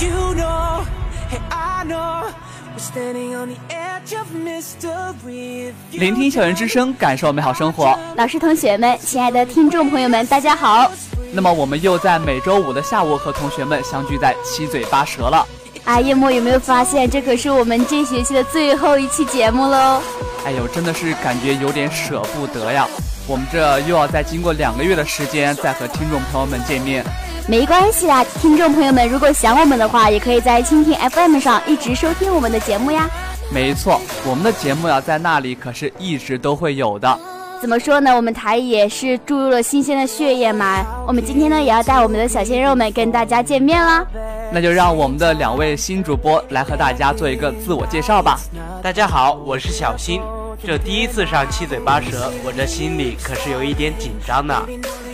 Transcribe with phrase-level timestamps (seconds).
[0.00, 0.84] You know,
[1.30, 2.28] hey, I know,
[2.72, 5.72] we're standing on the edge of mystery.
[5.92, 7.96] 聆听校园之声，感受美好生活。
[8.16, 10.90] 老师、同学们，亲爱的听众朋友们，大家好！
[11.32, 15.46] 那么我们又在每周五的下午和同学们相聚在七嘴八舌了。
[15.84, 20.02] 哎，叶墨有没有发现，这可是我们这学期的最后一期节目喽？
[20.44, 22.88] 哎呦，真的是感觉有点舍不得呀！
[23.28, 27.04] 我们这又要再经过两个月的时间，再和听众朋友们见面。
[27.46, 33.06] 没关系啦，听众朋友们，如果想我们的话，也可以在蜻蜓 FM 上一直收听我们的节目呀。
[33.52, 37.18] 没错，我们的节目呀，在那里可是一直都会有的。
[37.60, 38.16] 怎么说呢？
[38.16, 40.84] 我们台也是注入了新鲜的血液嘛。
[41.06, 44.06] 我们今天呢，也要带我们的小鲜肉们跟大家见面啦。
[44.50, 48.40] 那就让我们的两位新主播来和大家做一个自我介绍吧。
[48.82, 50.22] 大家好，我是小新。
[50.66, 54.62] 这第一次上七嘴八舌，我这心里可是有一点紧张呢。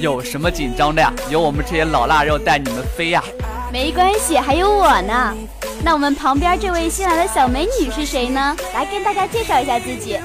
[0.00, 1.12] 有什么紧张的呀？
[1.28, 3.22] 有我们这些老腊肉带你们飞呀！
[3.70, 5.36] 没关系，还有我呢。
[5.84, 8.56] 那我们旁边这位新来的小美女是谁呢？
[8.72, 10.18] 来跟大家介绍一下自己。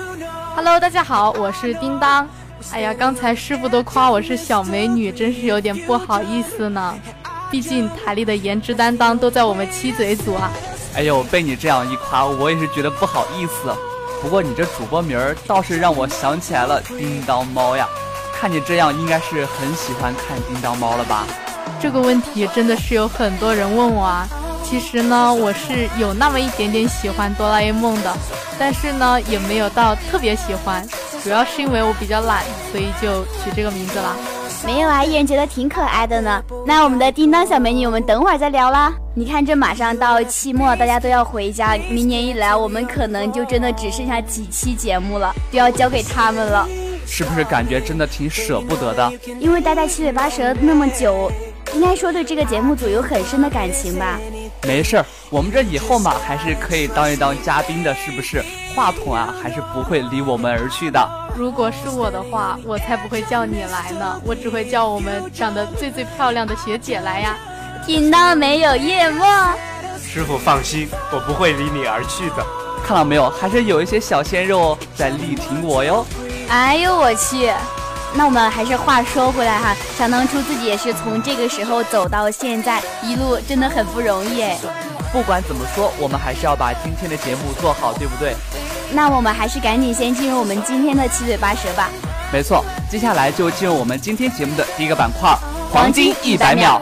[0.55, 2.25] Hello，大家好，我是叮当。
[2.71, 6.95] 哎呀，刚才师傅都夸我是小美女，真是有点不好意思呢。
[7.51, 10.49] 毕竟台里的颜值担当都在我们七嘴组啊。
[10.95, 13.75] 哎呦，被你这样一夸，我也是觉得不好意思。
[14.21, 17.85] 不过你这主播名儿倒是让我想起来了叮当猫呀。
[18.45, 21.25] 看你这样，应该是很喜欢看叮当猫了吧？
[21.81, 24.27] 这个问题真的是有很多人问我啊。
[24.63, 28.15] 其实呢，我是有那么一点点喜欢哆啦 A 梦的，
[28.59, 30.87] 但是呢，也没有到特别喜欢。
[31.23, 34.15] 主要是因为我比较懒，所以就取这个名字了。
[34.63, 36.39] 没有啊，依然觉得挺可爱的呢。
[36.67, 38.93] 那我们的叮当小美女，我们等会儿再聊啦。
[39.15, 46.67] 你看，这马上到期末，大家都要回家，明年一来，我们可能就真的只剩下几期节目了，就要交给他们了。
[47.05, 49.11] 是不是感觉真的挺舍不得的？
[49.39, 51.31] 因为待在七嘴八舌那么久，
[51.73, 54.19] 应该说对这个节目组有很深的感情吧。
[54.63, 58.43] 没事儿，我们这以后嘛，还是可以当一当嘉宾的，是不是？
[58.75, 61.09] 话筒啊，还是不会离我们而去的。
[61.37, 67.37] 如果是我的话，我才不会叫你来呢，我只会叫我们长得最最漂亮的学姐来呀。
[67.85, 69.27] 听到没有，叶墨？
[70.01, 72.45] 师傅放心，我不会离你而去的。
[72.83, 76.05] 看到没有，还是有一些小鲜肉在力挺我哟。
[76.49, 77.51] 哎呦我去！
[78.13, 84.57] 那我们还是话说回来哈，想当初自己也是从这个时候走到现在，一路真的很不容易哎。
[85.11, 88.35] 不管怎么说，我们还是要把今天的节目做好，对不对？
[88.91, 91.89] 那我们还是赶紧先进入我们今天的七嘴八舌吧。
[92.31, 95.35] 没错，接下来就进入我们今天节目的第一个板块——
[95.73, 96.81] 黄金一百秒。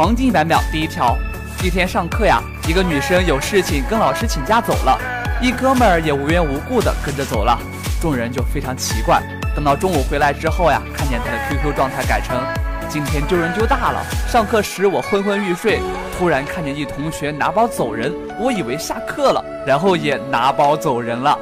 [0.00, 1.14] 黄金一百秒，第一条，
[1.62, 4.98] 一天上课呀，一个女生有事情跟老师请假走了，
[5.42, 7.58] 一哥们儿也无缘无故的跟着走了，
[8.00, 9.20] 众人就非常奇怪。
[9.54, 12.34] 等到中午回来之后呀，看见他的 QQ 状态改成
[12.88, 15.82] 今天丢人丢大了，上课时我昏昏欲睡，
[16.16, 21.38] 突然看见一同学拿包走人，我以为下课了，然后也拿包走人了。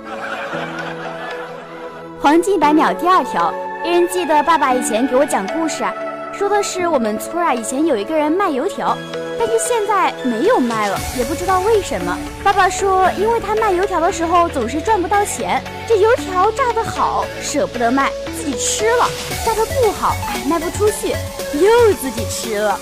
[2.21, 5.95] 黄金一百秒第二条，有人记得爸爸以前给我讲故事啊。
[6.39, 8.97] 说的是我们村啊以前有一个人卖油条，
[9.37, 12.17] 但是现在没有卖了，也不知道为什么。
[12.45, 19.09] 爸爸说，因为他卖油条的时候总是赚不到钱，这油条炸得好舍不得卖，自己吃了；
[19.45, 21.09] 炸得不好，哎卖不出去，
[21.55, 22.79] 又自己吃了。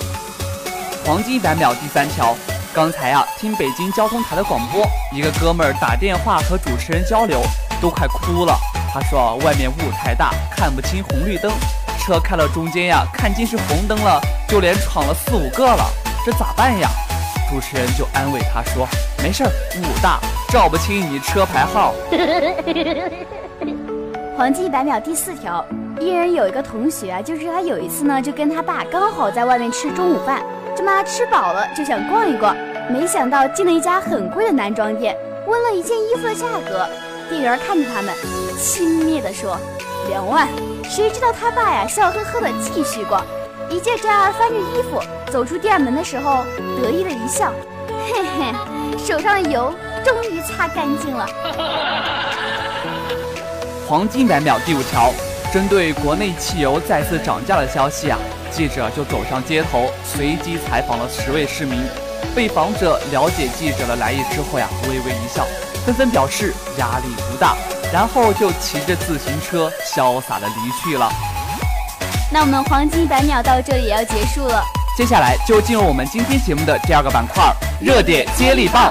[1.07, 2.37] 黄金一百秒第三条，
[2.75, 7.41] 刚才啊听北京交通台的广播，一个哥们儿打电话和主持人交流，
[7.81, 8.55] 都快哭了。
[8.93, 11.51] 他说外面雾太大，看不清红绿灯，
[12.07, 15.85] 车开了中间呀，看见是红灯了，就连闯了四五个了，
[16.25, 16.89] 这咋办呀？
[17.51, 18.87] 主持人就安慰他说
[19.21, 21.93] ：“没事儿，雾大，照不清你车牌号。
[24.39, 25.65] 黄金一百秒第四条，
[25.99, 30.41] 一人有一个同学啊，就是他有一次呢，就跟他爸刚好在外面吃中午饭，
[30.77, 32.55] 这妈吃饱了就想逛一逛，
[32.89, 35.17] 没想到进了一家很贵的男装店，
[35.49, 36.87] 问了一件衣服的价格，
[37.29, 38.15] 店员看着他们，
[38.61, 39.59] 轻蔑地说
[40.09, 40.47] ：“两万。”
[40.89, 43.23] 谁知道他爸呀，笑呵呵的继续逛，
[43.69, 46.45] 一介这样翻着衣服走出店门的时候，
[46.81, 47.53] 得意的一笑，
[48.09, 48.55] 嘿嘿，
[49.05, 49.75] 手上的油
[50.05, 51.29] 终于擦干净了。
[53.87, 55.13] 黄金百秒第五条，
[55.53, 58.19] 针对国内汽油再次涨价的消息啊，
[58.51, 61.83] 记者就走上街头，随机采访了十位市民。
[62.35, 65.45] 被访者了解记者的来意之后呀，微微一笑，
[65.85, 67.57] 纷纷表示压力不大。
[67.93, 71.11] 然后就骑着自行车潇洒的离去了。
[72.33, 74.63] 那我们黄金百秒到这里也要结束了，
[74.97, 78.91] 接下来就进入我们今天节目的第二个板块——热点接力棒。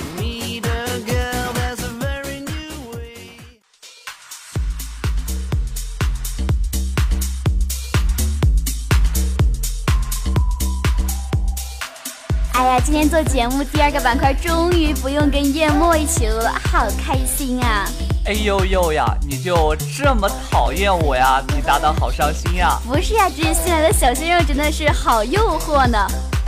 [12.71, 17.85] 呀，今天做节目第二个板块终于不用跟叶墨一起录了，好开心啊！
[18.25, 21.43] 哎呦呦呀，你就这么讨厌我呀？
[21.49, 22.79] 你搭档好伤心呀？
[22.87, 25.97] 不是呀，这新来的小鲜肉真的是好诱惑呢。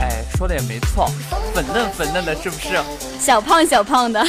[0.00, 1.06] 哎，说的也没错，
[1.52, 2.80] 粉嫩粉嫩的，是不是？
[3.20, 4.24] 小胖小胖的。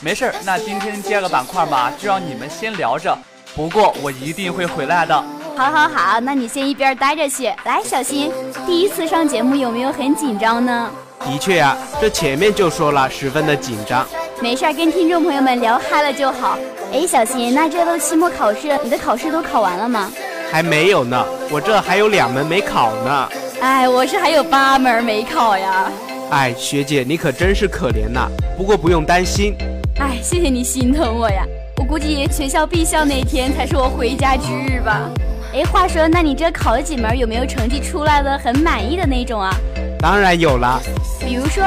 [0.00, 3.16] 没事儿，那今天第二个板块嘛，就让你们先聊着。
[3.54, 5.14] 不过我一定会回来的。
[5.56, 7.44] 好，好，好，那你先一边待着去。
[7.64, 8.32] 来，小新，
[8.66, 10.90] 第一次上节目有没有很紧张呢？
[11.28, 14.06] 的确呀，这前面就说了，十分的紧张。
[14.40, 16.58] 没事儿，跟听众朋友们聊嗨了就好。
[16.90, 20.10] 哎，小新，那这都期末考试，你的考试都考完了吗？
[20.50, 23.28] 还没有呢，我这还有两门没考呢。
[23.60, 25.92] 哎，我是还有八门没考呀。
[26.30, 28.26] 哎，学姐你可真是可怜呐。
[28.56, 29.54] 不过不用担心。
[30.00, 31.44] 哎，谢谢你心疼我呀。
[31.76, 35.10] 我估计全校闭校那天才是我回家之日吧。
[35.52, 37.18] 哎，话说，那你这考了几门？
[37.18, 39.54] 有没有成绩出来的很满意的那种啊？
[39.98, 40.80] 当然有了。
[41.20, 41.64] 比如说，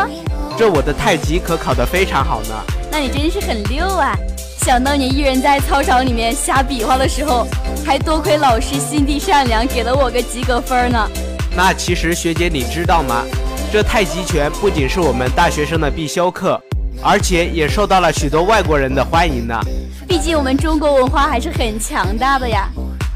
[0.57, 2.55] 这我的太极可考得非常好呢。
[2.91, 4.15] 那你真是很溜啊！
[4.57, 7.47] 想当年一人在操场里面瞎比划的时候，
[7.85, 11.09] 还多亏老师心地善良，给了我个及格分呢。
[11.55, 13.23] 那其实学姐你知道吗？
[13.71, 16.61] 这太极拳不仅是我们大学生的必修课，
[17.01, 19.59] 而且也受到了许多外国人的欢迎呢。
[20.07, 22.69] 毕竟我们中国文化还是很强大的呀。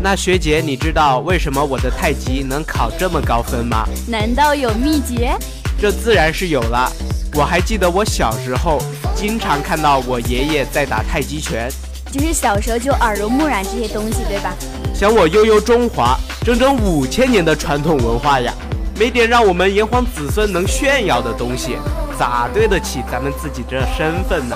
[0.05, 3.87] 那学姐，你知道为什么我的太极能考这么高分吗？
[4.07, 5.35] 难道有秘诀？
[5.81, 6.87] 这自然是有了。
[7.33, 8.79] 我还记得我小时候
[9.15, 11.67] 经常看到我爷爷在打太极拳，
[12.11, 14.53] 就是小时候就耳濡目染这些东西，对吧？
[14.93, 18.53] 想我悠悠中华，整整五千年的传统文化呀，
[18.99, 21.77] 没点让我们炎黄子孙能炫耀的东西，
[22.19, 24.55] 咋对得起咱们自己这身份呢？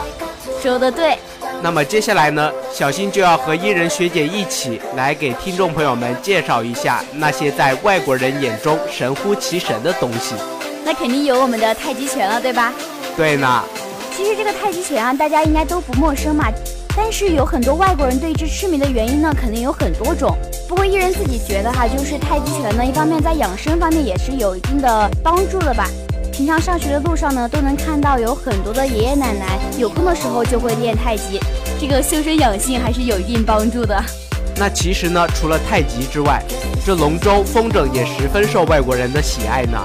[0.62, 1.18] 说的对。
[1.62, 10.36] 那么接下来呢，小新就要和伊人学姐一起来给听众朋友们介绍一下那些在外国人眼中神乎其神的东西。
[10.86, 12.74] 那肯定有我们的太极拳了，对吧？
[13.18, 13.64] 对呢。
[14.16, 16.46] 其实这个太极拳啊，大家应该都不陌生嘛。
[16.96, 20.36] 但是有很多外国人对之痴迷的原因呢，肯定有很多种。
[20.68, 25.86] 不过伊人自己觉得哈，就是太极拳呢，一方面在养生方面也是有一定的帮助的吧。
[26.40, 31.38] 平常上学的路上呢，都能看到有很多的爷爷奶奶有空的时候就会练太极，
[31.78, 34.02] 这个修身养性还是有一定帮助的。
[34.56, 36.42] 那其实呢，除了太极之外，
[36.86, 39.78] 这龙舟、风筝也十分受外国人的喜爱呢。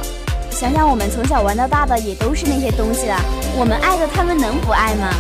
[0.53, 3.21] 想想我们从小玩到大的也都是那些东西啊，
[3.59, 5.13] 我们爱的他们能不爱吗？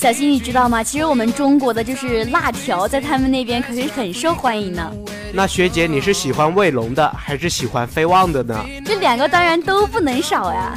[0.00, 0.82] 小新，你知道吗？
[0.82, 4.90] 其实我们中国的就是辣条，在他们那边可是很受欢迎呢。
[5.30, 8.64] 那学姐，你是喜欢卫龙的，还是喜欢飞旺的呢？
[8.82, 10.72] 这两个当然都不能少呀。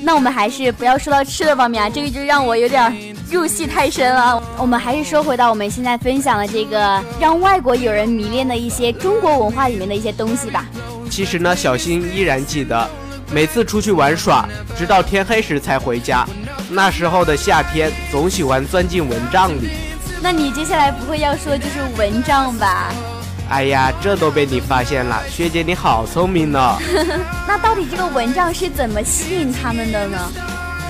[0.00, 4.40] 那我们还是不要说到吃的方面啊，这个就让我有点入戏太深了。
[4.56, 10.64] 我们还是说回到我们现在分享的这个让外国友人迷恋的一些中国文化里面的一些东西吧。
[11.10, 12.88] 其实呢，小新依然记得，
[13.32, 16.24] 每次出去玩耍，直到天黑时才回家。
[16.70, 19.70] 那时候的夏天，总喜欢钻进蚊帐里。
[20.20, 22.92] 那你接下来不会要说就是蚊帐吧？
[23.48, 26.76] 哎呀，这都被你发现了，学姐你好聪明呢。
[27.48, 30.18] 那到底这个蚊帐是怎么吸引他们的呢？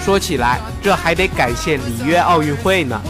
[0.05, 3.01] 说起来，这还得感谢里约奥运会呢。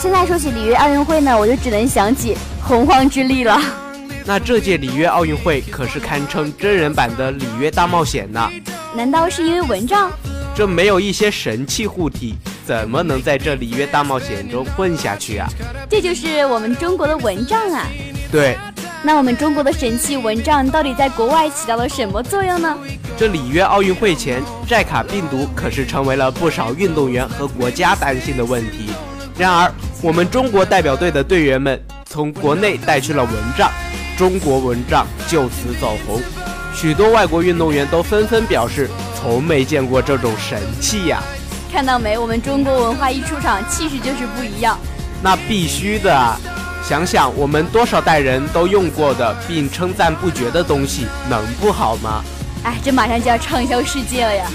[0.00, 3.60] 现在说起里约奥运会呢，我就只能想起洪荒之力了。
[4.24, 8.50] 那这届里约奥运会可是堪称真人版的里约大冒险呢。
[8.94, 10.10] 难道是因为蚊帐？
[10.56, 15.48] 这没有一些神器护体，怎么能在这里约大冒险中混下去啊？
[15.90, 17.88] 这就是我们中国的蚊帐啊！
[18.30, 18.56] 对，
[19.02, 22.78] 那我们中国的神器蚊帐到底在国外起到了什么作用呢？
[23.16, 28.90] 这里约奥运会前，寨卡病毒可是成为了不少运动员和国家担心的问题。
[29.36, 33.72] 然而，我们中国代表队的队员们从国内带去了蚊帐，
[34.16, 36.22] 中国蚊帐就此走红，
[36.72, 38.88] 许多外国运动员都纷纷表示。
[39.24, 41.22] 从没见过这种神器呀！
[41.72, 44.78] 看到没，我们中国文化一出场，气势就是不一样。
[45.22, 46.38] 那必须的啊！
[46.86, 52.22] 想想我们多少代人都用过的，并称赞不绝的东西，能不好吗？
[52.64, 54.46] 哎，这马上就要畅销世界了呀！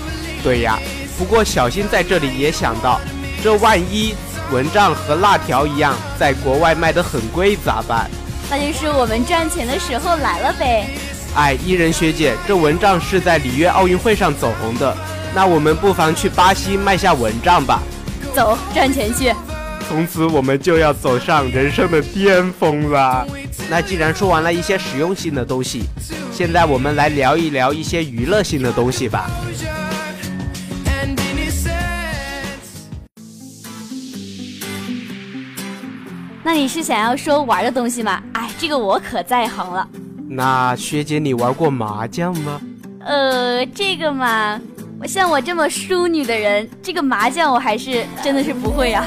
[0.43, 0.77] 对呀，
[1.17, 3.01] 不过小新在这里也想到，
[3.43, 4.13] 这万一
[4.51, 8.07] 蚊帐和辣条一样，在国外卖得很贵咋办？
[8.51, 10.87] 那就是我们赚钱的时候来了呗。
[11.35, 14.97] 哎，伊人学姐，这蚊帐是在里约奥运会上走红的，
[15.33, 17.81] 那我们不妨去巴西卖下蚊帐吧。
[18.33, 19.33] 走，赚钱去。
[19.87, 23.25] 从此我们就要走上人生的巅峰了。
[23.69, 25.83] 那既然说完了一些实用性的东西，
[26.33, 29.29] 现在我们来聊一聊一些娱乐性的东西吧。
[36.43, 38.21] 那你是想要说玩的东西吗？
[38.33, 39.87] 哎，这个我可在行了。
[40.31, 42.61] 那学姐，你玩过麻将吗？
[42.99, 44.61] 呃，这个嘛，
[45.01, 49.05] 我像我这么淑女的人，这个麻将我还是真的是不会呀。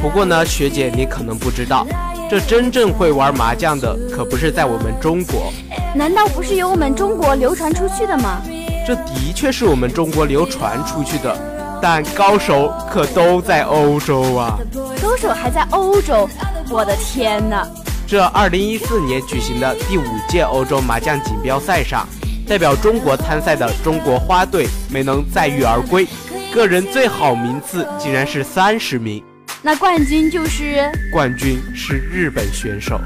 [0.00, 1.86] 不过呢，学姐你可能不知道，
[2.30, 5.52] 这真正会玩麻将的可不是在我们中国。
[5.94, 8.40] 难道不是由我们中国流传出去的吗？
[8.86, 14.58] 这的确是我们中国流传出去的，但高手可都在欧洲啊。
[15.02, 16.26] 高手还在欧洲？
[16.70, 17.68] 我的天哪！
[18.14, 22.08] 这二零一四年举行的第五届欧洲麻将锦标赛上，
[22.46, 26.06] 代表中国参赛的中国花队没能载誉而归，
[26.54, 29.20] 个人最好名次竟然是三十名。
[29.62, 33.00] 那冠军就是冠军是日本选手，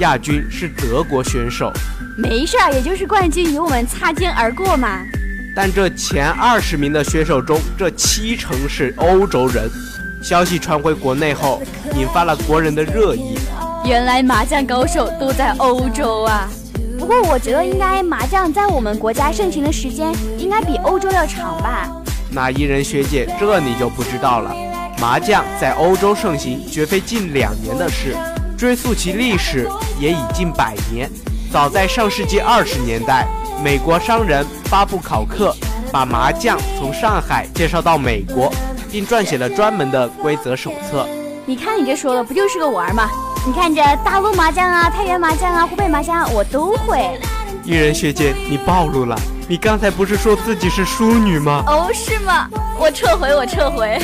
[0.00, 1.72] 亚军是德国选手。
[2.18, 5.00] 没事儿，也就是冠军与我们擦肩而过嘛。
[5.56, 9.70] 但这前二十名的选手中，这七成是欧洲人。
[10.22, 11.62] 消息传回国内后，
[11.96, 13.38] 引发了国人的热议。
[13.84, 16.48] 原来麻将高手都在欧洲啊！
[16.98, 21.90] 不过我觉得应该麻将在我们国家盛行的时间应该比欧洲要长吧？
[22.30, 24.54] 那伊人学姐，这你就不知道了。
[25.00, 28.14] 麻将在欧洲盛行绝非近两年的事，
[28.56, 29.66] 追溯其历史
[29.98, 31.10] 也已近百年。
[31.50, 33.26] 早在上世纪二十年代，
[33.64, 35.56] 美国商人巴布考克
[35.90, 38.52] 把麻将从上海介绍到美国，
[38.92, 41.08] 并撰写了专门的规则手册。
[41.46, 43.10] 你看你这说的不就是个玩吗？
[43.46, 47.18] 你看这大陆麻将啊、太原麻将啊、湖北麻将，啊我都会。
[47.64, 49.18] 玉人学姐，你暴露了！
[49.48, 51.64] 你刚才不是说自己是淑女吗？
[51.66, 52.48] 哦，是吗？
[52.78, 53.98] 我撤回，我撤回。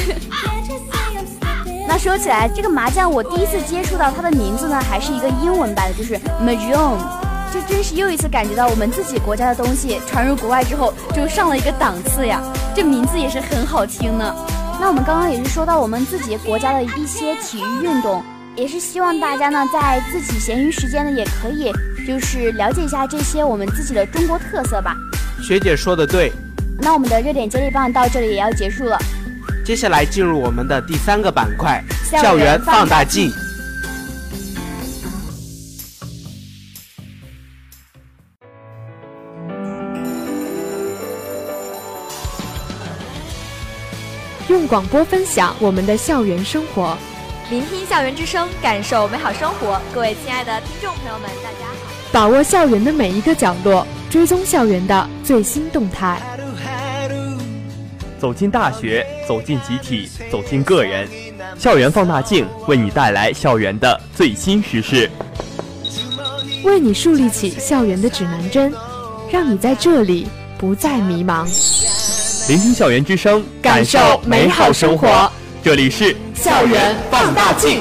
[1.87, 6.97] 那说起来，这个麻将我第一次接触到它的名字呢，还是一个英文版的，就是 Mahjong。
[7.53, 12.41] 这真是又一次感觉到我们自己国家的东西传入国外之后，就上了一个档次呀。
[12.75, 14.35] 这名字也是很好听呢。
[14.81, 18.25] 那我们刚刚也是说到我们自己国家的一些体育运动。
[18.57, 21.71] 也是希望大家呢在自己闲余时间呢也可以
[22.07, 24.97] 就是了解一下这些我们自己的中国特色吧。
[25.43, 26.33] 学姐说的对。
[26.79, 28.99] 那我们的热点接力棒到这里也要结束了。
[29.65, 33.31] 接下来进入我们的第三个板块校园放大镜。
[44.49, 46.97] 用广播分享我们的校园生活。
[47.49, 49.81] 聆听校园之声，感受美好生活。
[49.95, 51.93] 各位亲爱的听众朋友们，大家好！
[52.11, 56.21] 把握校园的每一个角落，追踪校园的最新动态。
[58.19, 61.09] 走进大学，走进集体，走进个人，
[61.57, 65.09] 校园放大镜为你带来校园的最新时事，
[66.65, 68.75] 为你树立起校园的指南针，
[69.31, 70.27] 让你在这里
[70.59, 71.45] 不再迷茫。
[72.49, 75.31] 聆听校园之声，感受美好生活。
[75.63, 77.81] 这里是校园放大镜。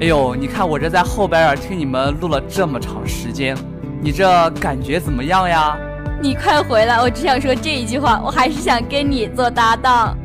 [0.00, 3.54] 哎呦，你看我这在后边儿听你们录了这么长时间，
[4.00, 5.76] 你这感觉怎么样呀？
[6.22, 10.16] 你快回来，我只想说这一句话，我还是想跟你做搭档。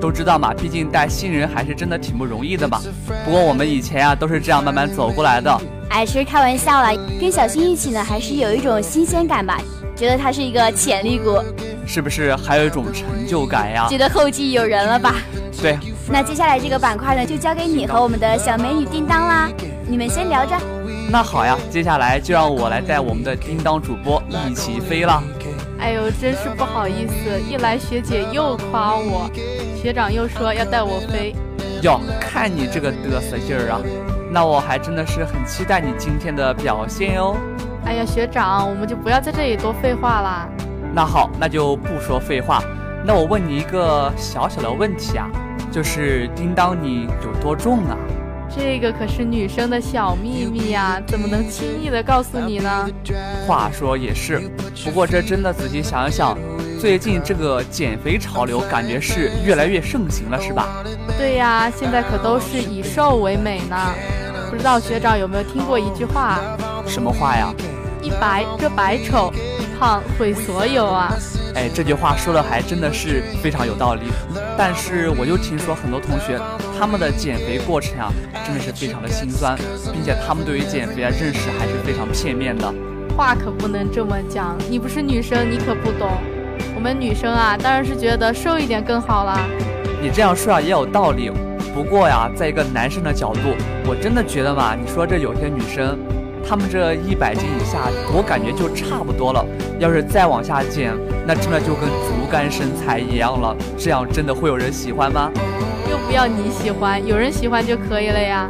[0.00, 2.80] 都知道嘛，毕竟带新人还是真的挺不容易的嘛。
[3.24, 5.60] 不过我们以前啊都是这样慢慢走过来的。
[5.90, 6.90] 哎，其实开玩笑啦，
[7.20, 9.60] 跟小新一起呢，还是有一种新鲜感吧，
[9.94, 11.38] 觉得他是一个潜力股，
[11.86, 13.86] 是不是还有一种成就感呀？
[13.90, 15.16] 觉得后继有人了吧？
[15.60, 15.78] 对。
[16.08, 19.50] 那接下来这个板块呢，就交给你和我们的小美女叮当啦，
[19.86, 20.56] 你们先聊着。
[21.10, 25.22] 那好呀，接下来就让我来带我们的叮当主播一起飞了。
[25.80, 29.28] 哎呦，真是不好意思，一来学姐又夸我，
[29.80, 31.34] 学长又说要带我飞。
[31.80, 33.80] 哟，看你这个嘚瑟劲儿啊，
[34.30, 37.34] 那我还真的是很期待你今天的表现哦。
[37.86, 40.46] 哎呀，学长，我们就不要在这里多废话啦。
[40.94, 42.62] 那好，那就不说废话，
[43.06, 45.30] 那我问你一个小小的问题啊。
[45.72, 47.96] 就是叮当，你有多重啊？
[48.54, 52.90] 这个可是女生的小秘密呀，怎么能轻易的告诉你呢？
[53.46, 54.42] 话说也是，
[54.84, 56.36] 不过这真的仔细想一想，
[56.80, 60.82] 最近这个减肥潮流感觉是越来越盛行了，是吧？
[61.18, 63.76] 对呀，现在可都是以瘦为美呢。
[64.48, 66.40] 不知道学长有没有听过一句话？
[66.86, 67.52] 什么话呀？
[68.00, 71.14] 一白遮百丑，一胖毁所有啊！
[71.54, 74.00] 哎，这句话说的还真的是非常有道理。
[74.56, 76.40] 但是我就听说很多同学
[76.78, 78.10] 他们的减肥过程啊，
[78.46, 79.54] 真的是非常的心酸，
[79.92, 82.72] 并且他们对于减肥啊认识还是非常片面的。
[83.14, 86.08] 话可不能这么讲，你不是女生，你可不懂。
[86.80, 89.38] 我们女生啊，当然是觉得瘦一点更好啦。
[90.00, 91.30] 你这样说啊也有道理，
[91.74, 93.54] 不过呀，在一个男生的角度，
[93.86, 95.98] 我真的觉得嘛，你说这有些女生。
[96.42, 97.80] 她们这一百斤以下，
[98.16, 99.44] 我感觉就差不多了。
[99.78, 100.94] 要是再往下减，
[101.26, 103.54] 那真的就跟竹竿身材一样了。
[103.76, 105.30] 这样真的会有人喜欢吗？
[105.90, 108.48] 又不要你喜欢，有人喜欢就可以了呀。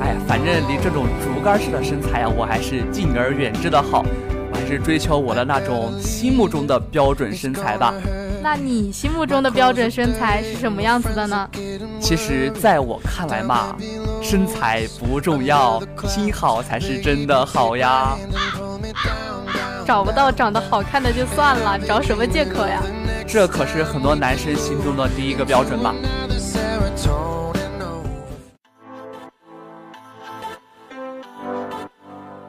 [0.00, 4.04] 哎呀，反正离这种竹竿式的身材呀，我还是敬而远之的好。
[4.66, 7.92] 是追求我的那种心目中的标准身材吧。
[8.42, 11.48] 那你心目中的标准身材是什么样子的呢？
[12.00, 13.74] 其实，在我看来嘛，
[14.22, 18.16] 身材不重要，心好才是真的好呀。
[19.86, 22.82] 找不到长得好看的就算了，找什么借口呀？
[23.26, 25.94] 这可是很多男生心中的第一个标准吧。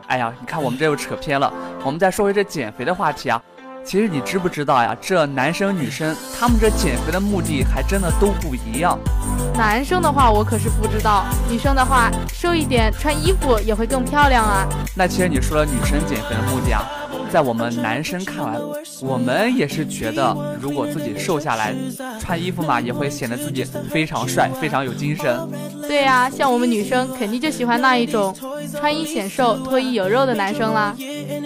[0.08, 1.52] 哎呀，你看我们这又扯偏了，
[1.86, 3.40] 我们再说回这减肥的话题啊。
[3.84, 4.98] 其实你知不知道呀？
[5.00, 8.98] 这男生女生他们这减肥的目的还真的都不一样。
[9.54, 14.68] 男生的话我可是不知道，女生的话瘦一点穿衣服也会更漂亮啊。
[14.96, 16.84] 那其实你说了女生减肥的目的啊。
[17.36, 18.58] 在我们男生看来，
[19.02, 21.76] 我们也是觉得，如果自己瘦下来，
[22.18, 25.38] 穿衣服嘛，也会显得自己非常帅，非常有精神。
[25.82, 28.34] 对呀，像我们女生肯定就喜欢那一种
[28.72, 30.96] 穿衣显瘦、脱衣有肉的男生啦。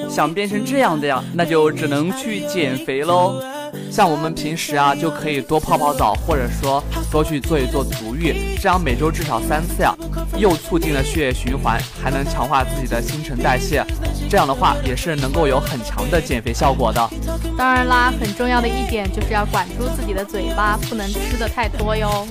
[0.08, 3.42] 想变成这样的呀，那就只能去减肥喽。
[3.90, 9.92] 像我们平时啊，就可以多泡泡澡，或者说多去做一做足浴，这样每周至少三次呀，
[10.38, 13.84] 又促进了血液循环，还能强化自己的新陈代谢。
[14.30, 17.10] 这样的话，也是能够有很强的减肥效果的。
[17.58, 22.28] 当然啦，很重要的一点就是要管住自己的嘴巴，不能吃的太多哟。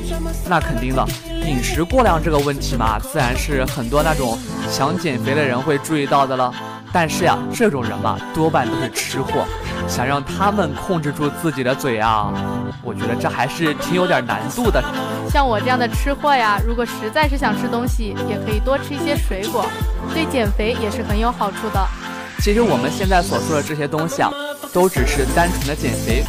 [0.46, 1.04] 那肯定的，
[1.44, 4.38] 饮食过量这个问题嘛，自然是很多那种
[4.70, 6.54] 想减肥的人会注意到的了。
[6.92, 9.44] 但是呀，这种人嘛，多半都是吃货。
[9.86, 12.32] 想让他们控制住自己的嘴啊，
[12.82, 14.82] 我觉得这还是挺有点难度的。
[15.30, 19.64] 像我这样的吃货呀，如果实在是想吃东西，也可以多吃一些水果，
[20.12, 21.86] 对减肥也是很有好处的。
[22.40, 24.30] 其实我们现在所说的这些东西啊，
[24.72, 26.22] 都只是单纯的减肥，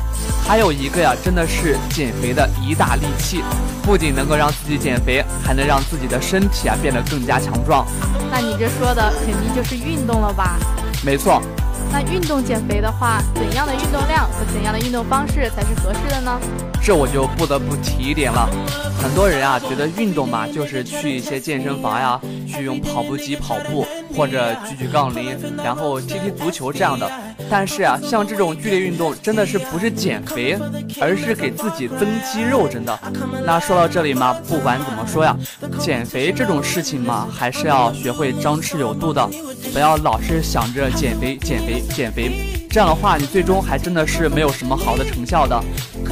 [0.50, 3.44] 还有一个呀，真的是减肥的一大利器，
[3.84, 7.86] 不仅能够让自己减肥，还能让自己的身体啊变得更加强壮。
[8.32, 10.58] 那你这说的肯定就是运动了吧？
[11.06, 11.40] 没错。
[11.92, 16.42] 那运动减肥的话，怎样的运动量和怎样的运动方式才是合适的呢？
[16.82, 18.50] 这我就不得不提一点了。
[19.02, 27.10] 很多人啊，觉得运动嘛，就是去一些健身房呀，去用跑步机跑步，或者举举杠铃，然后踢踢足球这样的。
[27.50, 30.58] 但是啊，像这种剧烈运动，真的是不是减肥，
[31.00, 33.00] 而是给自己增肌肉，真的。
[33.46, 35.36] 那说到这里嘛，不管怎么说呀，
[35.80, 39.26] 减肥这种事情嘛，还是要学会张弛有度的，
[39.72, 45.64] 不要老是想着减肥、减肥、减肥，这样的话，你最终还真的是没有什么好的成效的。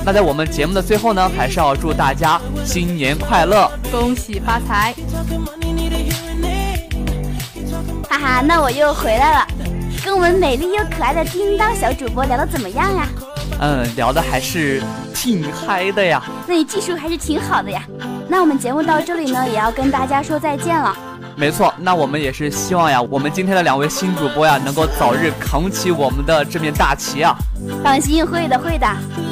[0.07, 4.95] 那在我们节目的最后呢，还是要祝大家新年快乐，恭喜发财！
[8.09, 9.47] 哈哈，那我又回来了。
[10.05, 13.07] 跟我们美丽又可爱的叮当小主播聊的怎么样呀？
[13.59, 14.81] 嗯，聊的还是
[15.13, 16.23] 挺嗨的呀。
[16.47, 17.83] 那你技术还是挺好的呀。
[18.29, 20.97] 那我们节目到这里呢，也要跟大家说再见了。
[21.39, 27.35] 没错，那我们也是希望呀，我们今天的两位新主播呀，能够早日扛起我们的这面大旗啊！
[27.83, 28.87] 放心，会的，会的。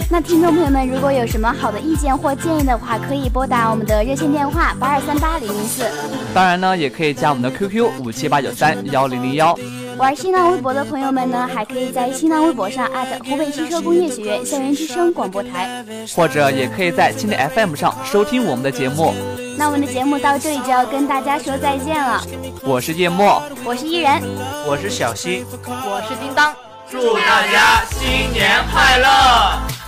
[0.08, 5.84] 那听众朋友们，如果有什么好的意见或建议的话，可以拨打我们的热线电话八二三八零零四。
[6.32, 9.58] 当然呢，也可以加我们的 QQ 五七八九三幺零零幺。
[9.98, 12.88] 玩新浪微博的朋友们呢，还可以在新浪微博上
[13.28, 15.84] 湖北汽车工业学院校园之声广播台，
[16.16, 19.12] 或者也可以在蜻蜓 FM 上收听我们的节目。
[19.58, 22.22] 那我们的节目到这里就要跟大家说再见了。
[22.62, 24.22] 我是叶墨，我是伊人，
[24.68, 26.54] 我是小溪，我是叮当，
[26.90, 29.85] 祝大家新年快乐！